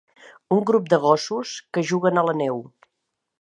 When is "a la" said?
2.23-2.37